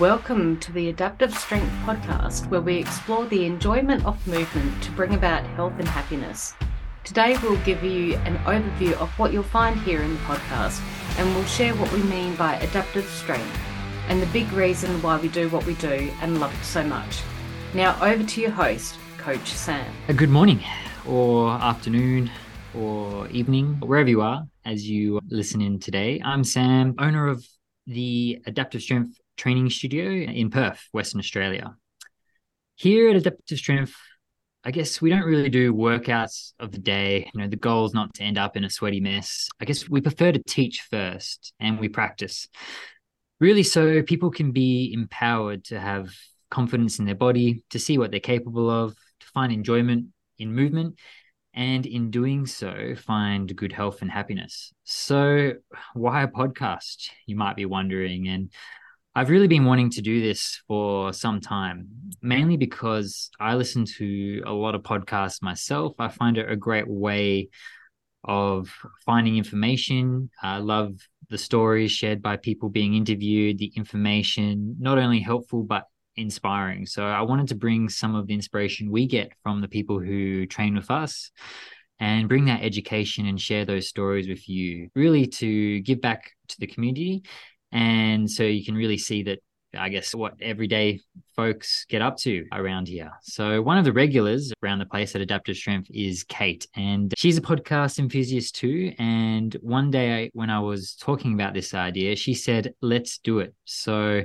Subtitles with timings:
[0.00, 5.14] Welcome to the Adaptive Strength Podcast, where we explore the enjoyment of movement to bring
[5.14, 6.54] about health and happiness.
[7.02, 10.80] Today, we'll give you an overview of what you'll find here in the podcast,
[11.18, 13.58] and we'll share what we mean by adaptive strength
[14.06, 17.20] and the big reason why we do what we do and love it so much.
[17.74, 19.84] Now, over to your host, Coach Sam.
[20.08, 20.62] Uh, good morning,
[21.08, 22.30] or afternoon,
[22.72, 26.22] or evening, wherever you are as you listen in today.
[26.24, 27.44] I'm Sam, owner of
[27.88, 31.74] the Adaptive Strength Training Studio in Perth, Western Australia.
[32.76, 33.94] Here at Adaptive Strength,
[34.62, 37.30] I guess we don't really do workouts of the day.
[37.32, 39.48] You know, the goal is not to end up in a sweaty mess.
[39.58, 42.46] I guess we prefer to teach first and we practice.
[43.40, 46.10] Really, so people can be empowered to have
[46.50, 50.98] confidence in their body, to see what they're capable of, to find enjoyment in movement,
[51.58, 54.72] and in doing so, find good health and happiness.
[54.84, 55.54] So,
[55.92, 57.10] why a podcast?
[57.26, 58.28] You might be wondering.
[58.28, 58.52] And
[59.16, 61.88] I've really been wanting to do this for some time,
[62.22, 65.94] mainly because I listen to a lot of podcasts myself.
[65.98, 67.48] I find it a great way
[68.22, 68.72] of
[69.04, 70.30] finding information.
[70.40, 70.92] I love
[71.28, 75.86] the stories shared by people being interviewed, the information, not only helpful, but
[76.18, 76.86] inspiring.
[76.86, 80.46] So I wanted to bring some of the inspiration we get from the people who
[80.46, 81.30] train with us
[82.00, 86.60] and bring that education and share those stories with you, really to give back to
[86.60, 87.22] the community.
[87.72, 89.40] And so you can really see that,
[89.76, 91.00] I guess, what everyday
[91.36, 93.10] folks get up to around here.
[93.22, 97.36] So, one of the regulars around the place at Adaptive Strength is Kate, and she's
[97.36, 98.94] a podcast enthusiast too.
[98.98, 103.54] And one day when I was talking about this idea, she said, Let's do it.
[103.66, 104.22] So,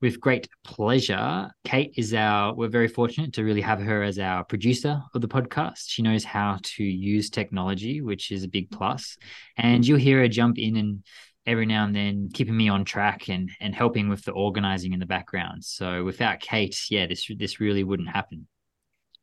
[0.00, 1.50] with great pleasure.
[1.64, 5.28] Kate is our, we're very fortunate to really have her as our producer of the
[5.28, 5.84] podcast.
[5.88, 9.16] She knows how to use technology, which is a big plus.
[9.56, 11.02] And you'll hear her jump in and
[11.46, 15.00] every now and then keeping me on track and and helping with the organizing in
[15.00, 15.64] the background.
[15.64, 18.46] So without Kate, yeah, this this really wouldn't happen.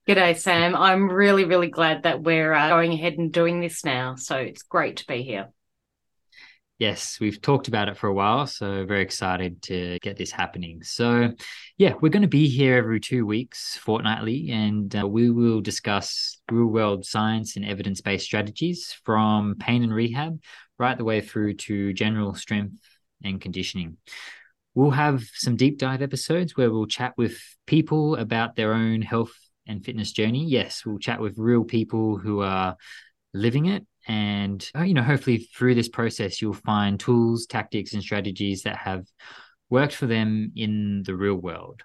[0.07, 0.75] G'day, Sam.
[0.75, 4.15] I'm really, really glad that we're uh, going ahead and doing this now.
[4.15, 5.49] So it's great to be here.
[6.77, 10.83] Yes, we've talked about it for a while, so very excited to get this happening.
[10.83, 11.31] So,
[11.77, 16.37] yeah, we're going to be here every two weeks, fortnightly, and uh, we will discuss
[16.51, 20.41] real world science and evidence based strategies from pain and rehab
[20.77, 22.77] right the way through to general strength
[23.23, 23.95] and conditioning.
[24.73, 29.31] We'll have some deep dive episodes where we'll chat with people about their own health
[29.65, 30.43] and fitness journey.
[30.45, 32.75] Yes, we'll chat with real people who are
[33.33, 38.03] living it and uh, you know hopefully through this process you'll find tools tactics and
[38.03, 39.05] strategies that have
[39.69, 41.81] worked for them in the real world.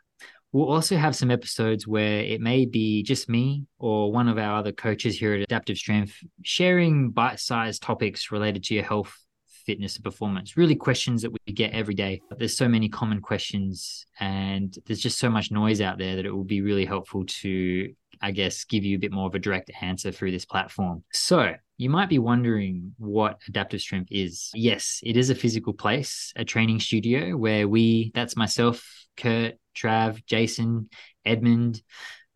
[0.53, 4.57] We'll also have some episodes where it may be just me or one of our
[4.59, 9.17] other coaches here at adaptive strength sharing bite-sized topics related to your health
[9.65, 10.57] fitness and performance.
[10.57, 12.21] Really questions that we get every day.
[12.37, 16.35] There's so many common questions and there's just so much noise out there that it
[16.35, 19.71] will be really helpful to I guess, give you a bit more of a direct
[19.81, 21.05] answer through this platform.
[21.13, 24.51] So, you might be wondering what Adaptive Strength is.
[24.55, 28.87] Yes, it is a physical place, a training studio where we, that's myself,
[29.17, 30.91] Kurt, Trav, Jason,
[31.25, 31.81] Edmund,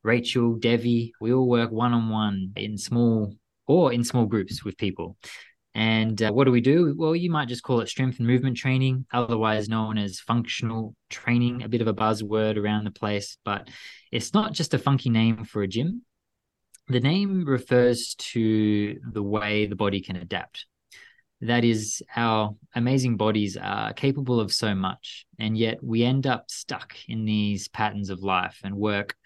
[0.03, 3.34] Rachel, Devi, we all work one on one in small
[3.66, 5.16] or in small groups with people.
[5.74, 6.94] And uh, what do we do?
[6.96, 11.62] Well, you might just call it strength and movement training, otherwise known as functional training,
[11.62, 13.36] a bit of a buzzword around the place.
[13.44, 13.68] But
[14.12, 16.02] it's not just a funky name for a gym.
[16.88, 20.66] The name refers to the way the body can adapt.
[21.40, 26.50] That is, our amazing bodies are capable of so much, and yet we end up
[26.50, 29.16] stuck in these patterns of life and work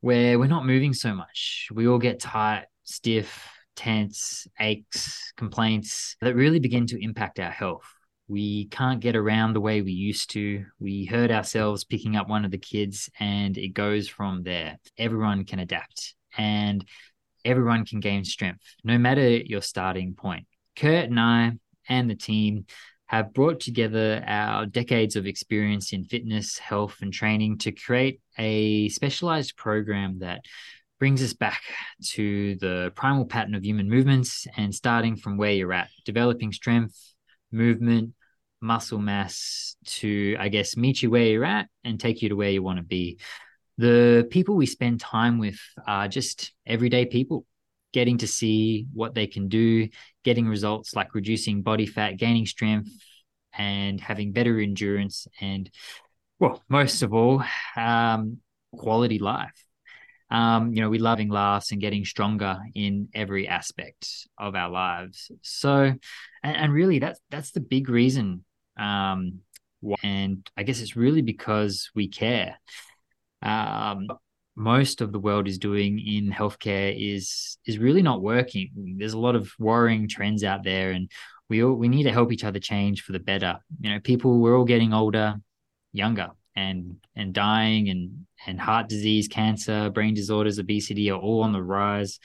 [0.00, 1.68] where we're not moving so much.
[1.72, 7.86] We all get tight, stiff, tense, aches, complaints that really begin to impact our health.
[8.26, 10.64] We can't get around the way we used to.
[10.78, 14.78] We hurt ourselves picking up one of the kids, and it goes from there.
[14.96, 16.84] Everyone can adapt and
[17.44, 20.46] everyone can gain strength, no matter your starting point.
[20.76, 21.52] Kurt and I
[21.88, 22.66] and the team
[23.06, 28.88] have brought together our decades of experience in fitness, health, and training to create a
[28.88, 30.40] specialized program that
[31.04, 31.60] brings us back
[32.02, 36.98] to the primal pattern of human movements and starting from where you're at, developing strength,
[37.52, 38.14] movement,
[38.62, 42.48] muscle mass to, I guess, meet you where you're at and take you to where
[42.48, 43.18] you want to be.
[43.76, 47.44] The people we spend time with are just everyday people,
[47.92, 49.90] getting to see what they can do,
[50.24, 52.88] getting results like reducing body fat, gaining strength,
[53.52, 55.70] and having better endurance and,
[56.38, 57.44] well, most of all,
[57.76, 58.38] um,
[58.72, 59.52] quality life
[60.30, 65.30] um, you know, we loving laughs and getting stronger in every aspect of our lives.
[65.42, 65.94] So,
[66.42, 68.44] and, and really, that's that's the big reason
[68.76, 69.40] um,
[70.02, 72.58] And I guess it's really because we care.
[73.42, 74.08] Um,
[74.56, 78.96] most of the world is doing in healthcare is is really not working.
[78.98, 81.10] There's a lot of worrying trends out there, and
[81.48, 83.58] we all we need to help each other change for the better.
[83.80, 85.34] You know, people we're all getting older,
[85.92, 91.52] younger, and and dying, and and heart disease, cancer, brain disorders, obesity are all on
[91.52, 92.18] the rise.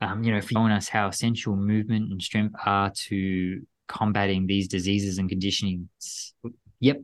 [0.00, 5.18] Um, you know, showing us how essential movement and strength are to combating these diseases
[5.18, 6.32] and conditionings.
[6.80, 6.98] Yep,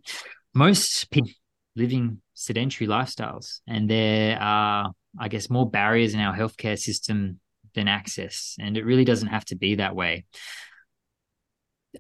[0.55, 1.31] most people
[1.75, 7.40] living sedentary lifestyles, and there are, I guess, more barriers in our healthcare system
[7.75, 10.26] than access, and it really doesn't have to be that way.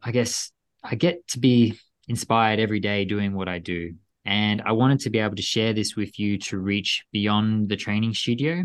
[0.02, 0.50] I guess
[0.82, 1.78] I get to be
[2.08, 3.94] inspired every day doing what I do.
[4.24, 7.76] And I wanted to be able to share this with you to reach beyond the
[7.76, 8.64] training studio.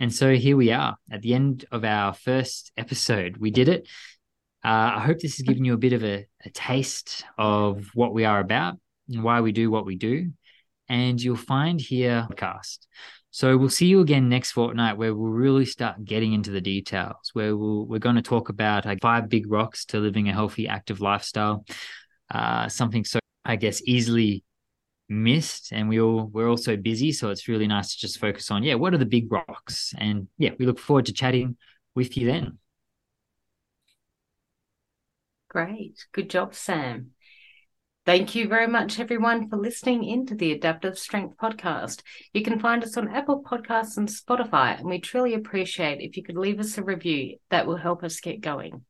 [0.00, 3.36] And so here we are at the end of our first episode.
[3.36, 3.88] We did it.
[4.64, 8.12] Uh, I hope this has given you a bit of a, a taste of what
[8.12, 8.78] we are about
[9.08, 10.32] and why we do what we do.
[10.88, 12.78] And you'll find here podcast.
[13.30, 17.30] So we'll see you again next fortnight where we'll really start getting into the details,
[17.34, 20.66] where we'll, we're going to talk about like five big rocks to living a healthy,
[20.66, 21.64] active lifestyle.
[22.30, 24.42] Uh, something so, I guess, easily
[25.08, 28.50] missed and we all we're all so busy so it's really nice to just focus
[28.50, 31.56] on yeah what are the big rocks and yeah we look forward to chatting
[31.94, 32.58] with you then
[35.48, 37.12] great good job sam
[38.08, 42.00] Thank you very much, everyone, for listening in to the Adaptive Strength podcast.
[42.32, 46.22] You can find us on Apple Podcasts and Spotify, and we truly appreciate if you
[46.22, 47.36] could leave us a review.
[47.50, 48.86] That will help us get going.